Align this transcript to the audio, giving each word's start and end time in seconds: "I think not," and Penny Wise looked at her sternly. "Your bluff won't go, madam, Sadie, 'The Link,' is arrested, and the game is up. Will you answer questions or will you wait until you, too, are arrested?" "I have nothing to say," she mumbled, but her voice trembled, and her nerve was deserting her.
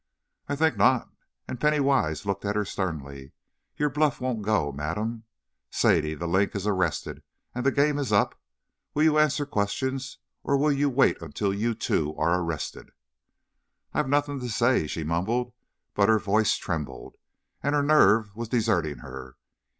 "I 0.49 0.55
think 0.55 0.77
not," 0.77 1.11
and 1.47 1.59
Penny 1.61 1.79
Wise 1.79 2.25
looked 2.25 2.43
at 2.43 2.55
her 2.55 2.65
sternly. 2.65 3.33
"Your 3.77 3.91
bluff 3.91 4.19
won't 4.19 4.41
go, 4.41 4.71
madam, 4.71 5.25
Sadie, 5.69 6.15
'The 6.15 6.27
Link,' 6.27 6.55
is 6.55 6.65
arrested, 6.65 7.21
and 7.53 7.63
the 7.63 7.71
game 7.71 7.99
is 7.99 8.11
up. 8.11 8.33
Will 8.95 9.03
you 9.03 9.19
answer 9.19 9.45
questions 9.45 10.17
or 10.43 10.57
will 10.57 10.71
you 10.71 10.89
wait 10.89 11.21
until 11.21 11.53
you, 11.53 11.75
too, 11.75 12.15
are 12.17 12.41
arrested?" 12.41 12.89
"I 13.93 13.99
have 13.99 14.09
nothing 14.09 14.39
to 14.39 14.49
say," 14.49 14.87
she 14.87 15.03
mumbled, 15.03 15.53
but 15.93 16.09
her 16.09 16.17
voice 16.17 16.55
trembled, 16.55 17.13
and 17.61 17.75
her 17.75 17.83
nerve 17.83 18.35
was 18.35 18.49
deserting 18.49 19.01
her. 19.05 19.37